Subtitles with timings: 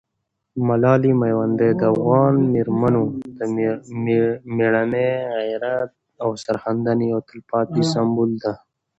[0.67, 3.03] ملالۍ میوندۍ د افغان مېرمنو
[3.37, 3.39] د
[4.55, 5.91] مېړانې، غیرت
[6.23, 8.53] او سرښندنې یو تلپاتې سمبول ده.